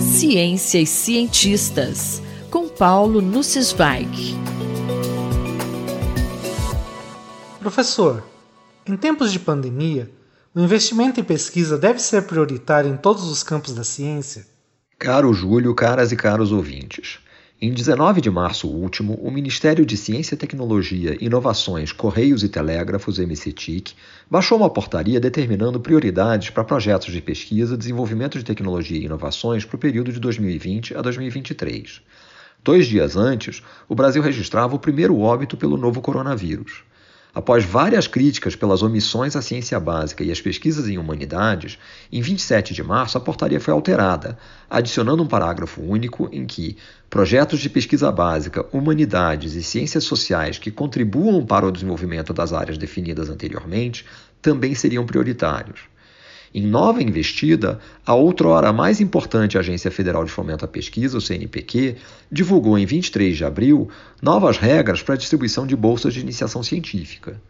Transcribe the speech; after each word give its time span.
Ciência 0.00 0.78
e 0.78 0.86
cientistas, 0.86 2.22
com 2.50 2.68
Paulo 2.68 3.20
Nussweig. 3.20 4.34
Professor, 7.58 8.22
em 8.86 8.96
tempos 8.96 9.32
de 9.32 9.38
pandemia, 9.38 10.10
o 10.54 10.60
investimento 10.60 11.20
em 11.20 11.24
pesquisa 11.24 11.78
deve 11.78 11.98
ser 11.98 12.26
prioritário 12.26 12.90
em 12.90 12.96
todos 12.96 13.24
os 13.24 13.42
campos 13.42 13.74
da 13.74 13.84
ciência? 13.84 14.46
Caro 14.98 15.32
Júlio, 15.32 15.74
caras 15.74 16.12
e 16.12 16.16
caros 16.16 16.52
ouvintes. 16.52 17.18
Em 17.64 17.72
19 17.72 18.20
de 18.20 18.28
março 18.28 18.66
último, 18.66 19.14
o 19.22 19.30
Ministério 19.30 19.86
de 19.86 19.96
Ciência, 19.96 20.36
Tecnologia, 20.36 21.16
Inovações, 21.20 21.92
Correios 21.92 22.42
e 22.42 22.48
Telégrafos, 22.48 23.20
MCTIC, 23.20 23.94
baixou 24.28 24.58
uma 24.58 24.68
portaria 24.68 25.20
determinando 25.20 25.78
prioridades 25.78 26.50
para 26.50 26.64
projetos 26.64 27.12
de 27.12 27.22
pesquisa, 27.22 27.76
desenvolvimento 27.76 28.36
de 28.36 28.44
tecnologia 28.44 28.98
e 28.98 29.04
inovações 29.04 29.64
para 29.64 29.76
o 29.76 29.78
período 29.78 30.12
de 30.12 30.18
2020 30.18 30.96
a 30.96 31.02
2023. 31.02 32.02
Dois 32.64 32.88
dias 32.88 33.16
antes, 33.16 33.62
o 33.88 33.94
Brasil 33.94 34.22
registrava 34.22 34.74
o 34.74 34.80
primeiro 34.80 35.16
óbito 35.20 35.56
pelo 35.56 35.76
novo 35.76 36.00
coronavírus. 36.00 36.82
Após 37.34 37.64
várias 37.64 38.06
críticas 38.06 38.54
pelas 38.54 38.82
omissões 38.82 39.34
à 39.34 39.40
ciência 39.40 39.80
básica 39.80 40.22
e 40.22 40.30
às 40.30 40.38
pesquisas 40.38 40.86
em 40.86 40.98
humanidades, 40.98 41.78
em 42.12 42.20
27 42.20 42.74
de 42.74 42.82
março 42.82 43.16
a 43.16 43.20
portaria 43.20 43.58
foi 43.58 43.72
alterada, 43.72 44.36
adicionando 44.68 45.22
um 45.22 45.26
parágrafo 45.26 45.80
único 45.80 46.28
em 46.30 46.44
que 46.44 46.76
projetos 47.08 47.60
de 47.60 47.70
pesquisa 47.70 48.12
básica, 48.12 48.66
humanidades 48.70 49.54
e 49.54 49.62
ciências 49.62 50.04
sociais 50.04 50.58
que 50.58 50.70
contribuam 50.70 51.46
para 51.46 51.66
o 51.66 51.72
desenvolvimento 51.72 52.34
das 52.34 52.52
áreas 52.52 52.76
definidas 52.76 53.30
anteriormente 53.30 54.04
também 54.42 54.74
seriam 54.74 55.06
prioritários. 55.06 55.91
Em 56.54 56.66
nova 56.66 57.02
investida, 57.02 57.78
a 58.04 58.14
outrora 58.14 58.74
mais 58.74 59.00
importante 59.00 59.56
Agência 59.56 59.90
Federal 59.90 60.22
de 60.22 60.30
Fomento 60.30 60.66
à 60.66 60.68
Pesquisa, 60.68 61.16
o 61.16 61.20
CNPq, 61.20 61.96
divulgou 62.30 62.78
em 62.78 62.84
23 62.84 63.34
de 63.34 63.42
abril 63.42 63.88
novas 64.20 64.58
regras 64.58 65.02
para 65.02 65.14
a 65.14 65.16
distribuição 65.16 65.66
de 65.66 65.74
bolsas 65.74 66.12
de 66.12 66.20
iniciação 66.20 66.62
científica. 66.62 67.40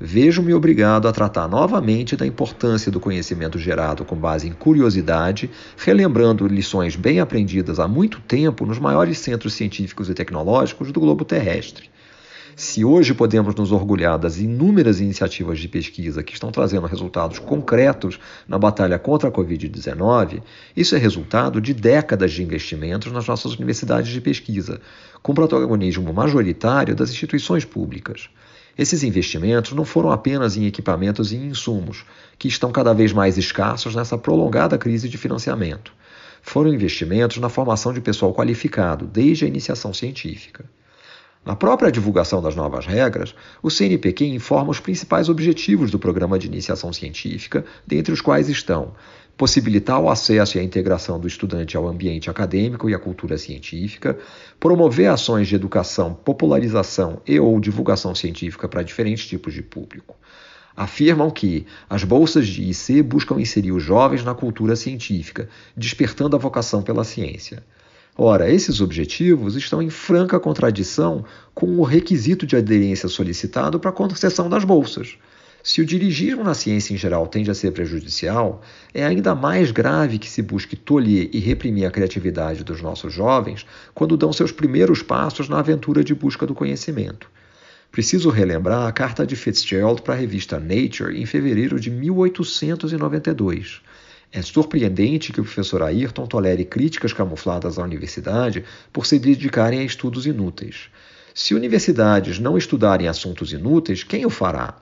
Vejo-me 0.00 0.54
obrigado 0.54 1.06
a 1.08 1.12
tratar 1.12 1.46
novamente 1.46 2.16
da 2.16 2.26
importância 2.26 2.90
do 2.90 3.00
conhecimento 3.00 3.58
gerado 3.58 4.02
com 4.02 4.16
base 4.16 4.48
em 4.48 4.52
curiosidade, 4.52 5.50
relembrando 5.76 6.46
lições 6.46 6.96
bem 6.96 7.20
aprendidas 7.20 7.78
há 7.78 7.86
muito 7.86 8.18
tempo 8.20 8.64
nos 8.64 8.78
maiores 8.78 9.18
centros 9.18 9.52
científicos 9.52 10.08
e 10.08 10.14
tecnológicos 10.14 10.90
do 10.90 11.00
globo 11.00 11.24
terrestre 11.24 11.90
se 12.58 12.84
hoje 12.84 13.14
podemos 13.14 13.54
nos 13.54 13.70
orgulhar 13.70 14.18
das 14.18 14.38
inúmeras 14.38 14.98
iniciativas 14.98 15.60
de 15.60 15.68
pesquisa 15.68 16.24
que 16.24 16.32
estão 16.32 16.50
trazendo 16.50 16.88
resultados 16.88 17.38
concretos 17.38 18.18
na 18.48 18.58
batalha 18.58 18.98
contra 18.98 19.28
a 19.28 19.32
Covid-19, 19.32 20.42
isso 20.76 20.96
é 20.96 20.98
resultado 20.98 21.60
de 21.60 21.72
décadas 21.72 22.32
de 22.32 22.42
investimentos 22.42 23.12
nas 23.12 23.28
nossas 23.28 23.54
universidades 23.54 24.10
de 24.10 24.20
pesquisa, 24.20 24.80
com 25.22 25.32
protagonismo 25.32 26.12
majoritário 26.12 26.96
das 26.96 27.10
instituições 27.10 27.64
públicas. 27.64 28.28
Esses 28.76 29.04
investimentos 29.04 29.70
não 29.70 29.84
foram 29.84 30.10
apenas 30.10 30.56
em 30.56 30.66
equipamentos 30.66 31.30
e 31.30 31.36
insumos, 31.36 32.04
que 32.36 32.48
estão 32.48 32.72
cada 32.72 32.92
vez 32.92 33.12
mais 33.12 33.38
escassos 33.38 33.94
nessa 33.94 34.18
prolongada 34.18 34.76
crise 34.76 35.08
de 35.08 35.16
financiamento. 35.16 35.92
Foram 36.42 36.74
investimentos 36.74 37.36
na 37.36 37.48
formação 37.48 37.92
de 37.92 38.00
pessoal 38.00 38.34
qualificado, 38.34 39.06
desde 39.06 39.44
a 39.44 39.48
iniciação 39.48 39.94
científica. 39.94 40.64
Na 41.44 41.56
própria 41.56 41.90
divulgação 41.90 42.42
das 42.42 42.54
novas 42.54 42.84
regras, 42.84 43.34
o 43.62 43.70
CNPq 43.70 44.26
informa 44.26 44.70
os 44.70 44.80
principais 44.80 45.28
objetivos 45.28 45.90
do 45.90 45.98
programa 45.98 46.38
de 46.38 46.46
iniciação 46.46 46.92
científica, 46.92 47.64
dentre 47.86 48.12
os 48.12 48.20
quais 48.20 48.48
estão 48.48 48.94
possibilitar 49.38 50.00
o 50.00 50.10
acesso 50.10 50.58
e 50.58 50.60
a 50.60 50.64
integração 50.64 51.18
do 51.20 51.28
estudante 51.28 51.76
ao 51.76 51.86
ambiente 51.86 52.28
acadêmico 52.28 52.90
e 52.90 52.94
à 52.94 52.98
cultura 52.98 53.38
científica, 53.38 54.18
promover 54.58 55.08
ações 55.08 55.46
de 55.46 55.54
educação, 55.54 56.12
popularização 56.12 57.22
e 57.24 57.38
ou 57.38 57.60
divulgação 57.60 58.16
científica 58.16 58.68
para 58.68 58.82
diferentes 58.82 59.26
tipos 59.26 59.54
de 59.54 59.62
público. 59.62 60.16
Afirmam 60.76 61.30
que 61.30 61.66
as 61.88 62.02
bolsas 62.02 62.48
de 62.48 62.68
IC 62.68 63.00
buscam 63.02 63.40
inserir 63.40 63.70
os 63.70 63.82
jovens 63.82 64.24
na 64.24 64.34
cultura 64.34 64.74
científica, 64.74 65.48
despertando 65.76 66.34
a 66.34 66.38
vocação 66.38 66.82
pela 66.82 67.04
ciência. 67.04 67.62
Ora, 68.20 68.50
esses 68.50 68.80
objetivos 68.80 69.54
estão 69.54 69.80
em 69.80 69.88
franca 69.88 70.40
contradição 70.40 71.24
com 71.54 71.78
o 71.78 71.84
requisito 71.84 72.44
de 72.44 72.56
aderência 72.56 73.08
solicitado 73.08 73.78
para 73.78 73.90
a 73.90 73.92
concessão 73.92 74.50
das 74.50 74.64
bolsas. 74.64 75.16
Se 75.62 75.80
o 75.80 75.86
dirigismo 75.86 76.42
na 76.42 76.52
ciência 76.52 76.92
em 76.92 76.96
geral 76.96 77.28
tende 77.28 77.48
a 77.48 77.54
ser 77.54 77.70
prejudicial, 77.70 78.60
é 78.92 79.06
ainda 79.06 79.36
mais 79.36 79.70
grave 79.70 80.18
que 80.18 80.28
se 80.28 80.42
busque 80.42 80.74
tolher 80.74 81.30
e 81.32 81.38
reprimir 81.38 81.86
a 81.86 81.92
criatividade 81.92 82.64
dos 82.64 82.82
nossos 82.82 83.12
jovens 83.12 83.64
quando 83.94 84.16
dão 84.16 84.32
seus 84.32 84.50
primeiros 84.50 85.00
passos 85.00 85.48
na 85.48 85.60
aventura 85.60 86.02
de 86.02 86.12
busca 86.12 86.44
do 86.44 86.56
conhecimento. 86.56 87.30
Preciso 87.92 88.30
relembrar 88.30 88.88
a 88.88 88.90
carta 88.90 89.24
de 89.24 89.36
Fitzgerald 89.36 90.02
para 90.02 90.14
a 90.14 90.16
revista 90.16 90.58
Nature 90.58 91.16
em 91.16 91.24
fevereiro 91.24 91.78
de 91.78 91.88
1892 91.88 93.80
é 94.32 94.42
surpreendente 94.42 95.32
que 95.32 95.40
o 95.40 95.44
professor 95.44 95.82
Ayrton 95.82 96.26
tolere 96.26 96.64
críticas 96.64 97.12
camufladas 97.12 97.78
à 97.78 97.82
universidade 97.82 98.64
por 98.92 99.06
se 99.06 99.18
dedicarem 99.18 99.80
a 99.80 99.84
estudos 99.84 100.26
inúteis. 100.26 100.90
Se 101.34 101.54
universidades 101.54 102.38
não 102.38 102.58
estudarem 102.58 103.08
assuntos 103.08 103.52
inúteis, 103.52 104.02
quem 104.02 104.26
o 104.26 104.30
fará? 104.30 104.76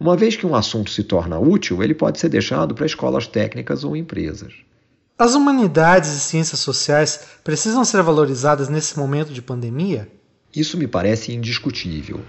Uma 0.00 0.16
vez 0.16 0.36
que 0.36 0.46
um 0.46 0.54
assunto 0.54 0.90
se 0.90 1.02
torna 1.02 1.38
útil, 1.38 1.82
ele 1.82 1.94
pode 1.94 2.18
ser 2.18 2.28
deixado 2.28 2.74
para 2.74 2.86
escolas 2.86 3.26
técnicas 3.26 3.82
ou 3.84 3.96
empresas. 3.96 4.54
As 5.18 5.34
humanidades 5.34 6.10
e 6.10 6.20
ciências 6.20 6.60
sociais 6.60 7.26
precisam 7.42 7.84
ser 7.84 8.02
valorizadas 8.02 8.68
nesse 8.68 8.96
momento 8.96 9.32
de 9.32 9.42
pandemia? 9.42 10.08
Isso 10.54 10.78
me 10.78 10.86
parece 10.86 11.34
indiscutível. 11.34 12.20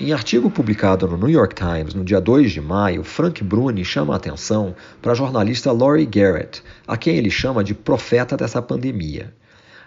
Em 0.00 0.12
artigo 0.12 0.48
publicado 0.48 1.08
no 1.08 1.16
New 1.16 1.28
York 1.28 1.56
Times 1.56 1.92
no 1.92 2.04
dia 2.04 2.20
2 2.20 2.52
de 2.52 2.60
maio, 2.60 3.02
Frank 3.02 3.42
Bruni 3.42 3.84
chama 3.84 4.14
a 4.14 4.16
atenção 4.16 4.76
para 5.02 5.10
a 5.10 5.14
jornalista 5.14 5.72
Laurie 5.72 6.06
Garrett, 6.06 6.62
a 6.86 6.96
quem 6.96 7.16
ele 7.16 7.30
chama 7.30 7.64
de 7.64 7.74
profeta 7.74 8.36
dessa 8.36 8.62
pandemia. 8.62 9.34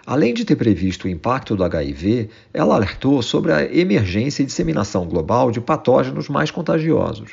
Além 0.06 0.34
de 0.34 0.44
ter 0.44 0.58
previsto 0.58 1.06
o 1.06 1.10
impacto 1.10 1.56
do 1.56 1.64
HIV, 1.64 2.28
ela 2.54 2.76
alertou 2.76 3.22
sobre 3.22 3.54
a 3.54 3.64
emergência 3.64 4.44
e 4.44 4.46
disseminação 4.46 5.08
global 5.08 5.50
de 5.50 5.62
patógenos 5.62 6.28
mais 6.28 6.52
contagiosos. 6.52 7.32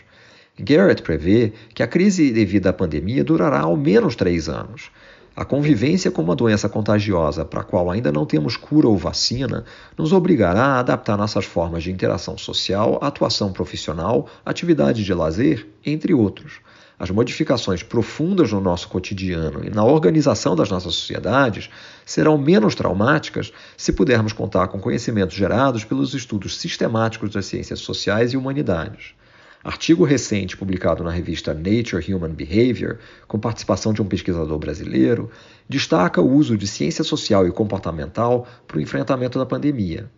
Garrett 0.57 1.03
prevê 1.03 1.53
que 1.75 1.83
a 1.83 1.87
crise 1.89 2.31
devido 2.31 2.69
à 2.69 2.73
pandemia 2.73 3.25
durará 3.25 3.59
ao 3.59 3.77
menos 3.77 4.15
três 4.15 4.49
anos. 4.49 4.93
A 5.39 5.45
convivência 5.45 6.11
com 6.11 6.21
uma 6.21 6.35
doença 6.35 6.69
contagiosa 6.69 7.45
para 7.45 7.61
a 7.61 7.63
qual 7.63 7.93
ainda 7.93 8.11
não 8.11 8.27
temos 8.27 8.57
cura 8.57 8.89
ou 8.89 8.97
vacina 8.97 9.65
nos 9.97 10.13
obrigará 10.13 10.65
a 10.65 10.79
adaptar 10.81 11.17
nossas 11.17 11.45
formas 11.45 11.85
de 11.85 11.93
interação 11.93 12.37
social, 12.37 12.99
atuação 13.01 13.53
profissional, 13.53 14.29
atividade 14.45 15.05
de 15.05 15.15
lazer, 15.15 15.69
entre 15.87 16.13
outros. 16.13 16.55
As 16.99 17.09
modificações 17.13 17.85
profundas 17.85 18.51
no 18.51 18.61
nosso 18.61 18.89
cotidiano 18.89 19.65
e 19.65 19.71
na 19.71 19.85
organização 19.85 20.57
das 20.57 20.71
nossas 20.71 20.97
sociedades 20.97 21.71
serão 22.05 22.37
menos 22.37 22.75
traumáticas 22.75 23.53
se 23.77 23.93
pudermos 23.93 24.33
contar 24.33 24.67
com 24.67 24.81
conhecimentos 24.81 25.37
gerados 25.37 25.85
pelos 25.85 26.15
estudos 26.15 26.59
sistemáticos 26.59 27.31
das 27.31 27.47
ciências 27.47 27.79
sociais 27.79 28.33
e 28.33 28.37
humanidades. 28.37 29.15
Artigo 29.63 30.05
recente 30.05 30.57
publicado 30.57 31.03
na 31.03 31.11
revista 31.11 31.53
Nature 31.53 32.15
Human 32.15 32.33
Behavior, 32.33 32.99
com 33.27 33.41
participação 33.41 33.93
de 33.93 34.01
um 34.01 34.07
pesquisador 34.07 34.59
brasileiro, 34.59 35.31
destaca 35.69 36.21
o 36.21 36.33
uso 36.33 36.57
de 36.57 36.67
ciência 36.67 37.03
social 37.03 37.47
e 37.47 37.51
comportamental 37.51 38.47
para 38.67 38.79
o 38.79 38.81
enfrentamento 38.81 39.39
da 39.39 39.45
pandemia. 39.45 40.09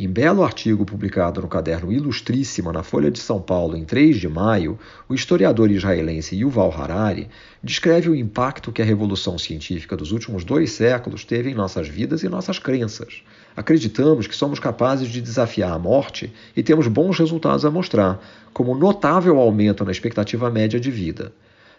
Em 0.00 0.08
belo 0.08 0.44
artigo 0.44 0.84
publicado 0.84 1.42
no 1.42 1.48
caderno 1.48 1.90
Ilustríssima 1.90 2.72
na 2.72 2.84
Folha 2.84 3.10
de 3.10 3.18
São 3.18 3.42
Paulo 3.42 3.76
em 3.76 3.84
3 3.84 4.16
de 4.16 4.28
maio, 4.28 4.78
o 5.08 5.12
historiador 5.12 5.72
israelense 5.72 6.36
Yuval 6.36 6.72
Harari 6.72 7.28
descreve 7.60 8.08
o 8.08 8.14
impacto 8.14 8.70
que 8.70 8.80
a 8.80 8.84
revolução 8.84 9.36
científica 9.36 9.96
dos 9.96 10.12
últimos 10.12 10.44
dois 10.44 10.70
séculos 10.70 11.24
teve 11.24 11.50
em 11.50 11.54
nossas 11.54 11.88
vidas 11.88 12.22
e 12.22 12.28
nossas 12.28 12.60
crenças. 12.60 13.24
Acreditamos 13.56 14.28
que 14.28 14.36
somos 14.36 14.60
capazes 14.60 15.08
de 15.08 15.20
desafiar 15.20 15.72
a 15.72 15.78
morte 15.80 16.32
e 16.56 16.62
temos 16.62 16.86
bons 16.86 17.18
resultados 17.18 17.64
a 17.64 17.70
mostrar, 17.72 18.24
como 18.52 18.76
notável 18.76 19.36
aumento 19.40 19.84
na 19.84 19.90
expectativa 19.90 20.48
média 20.48 20.78
de 20.78 20.92
vida. 20.92 21.32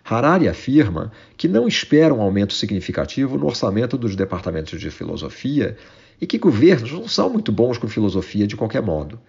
Harari 0.04 0.48
afirma 0.48 1.12
que 1.38 1.48
não 1.48 1.68
espera 1.68 2.14
um 2.14 2.22
aumento 2.22 2.54
significativo 2.54 3.38
no 3.38 3.46
orçamento 3.46 3.98
dos 3.98 4.16
departamentos 4.16 4.80
de 4.80 4.90
filosofia 4.90 5.78
e 6.20 6.28
que 6.28 6.38
governos 6.38 6.92
não 6.92 7.08
são 7.08 7.30
muito 7.30 7.52
bons 7.52 7.78
com 7.78 7.88
filosofia 7.88 8.48
de 8.48 8.56
qualquer 8.56 8.82
modo. 8.82 9.20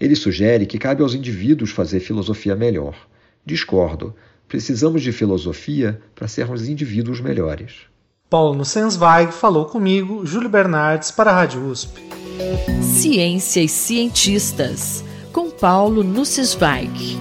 Ele 0.00 0.16
sugere 0.16 0.66
que 0.66 0.78
cabe 0.78 1.02
aos 1.02 1.14
indivíduos 1.14 1.70
fazer 1.70 2.00
filosofia 2.00 2.56
melhor. 2.56 2.96
Discordo. 3.44 4.14
Precisamos 4.48 5.02
de 5.02 5.12
filosofia 5.12 6.00
para 6.14 6.26
sermos 6.26 6.68
indivíduos 6.68 7.20
melhores. 7.20 7.90
Paulo 8.28 8.54
Nussensweig 8.54 9.32
falou 9.32 9.66
comigo, 9.66 10.24
Júlio 10.24 10.48
Bernardes, 10.48 11.10
para 11.10 11.30
a 11.30 11.34
Rádio 11.34 11.66
USP. 11.66 12.00
Ciência 12.80 13.60
e 13.60 13.68
cientistas, 13.68 15.04
com 15.32 15.50
Paulo 15.50 16.02
Nussensweig. 16.02 17.18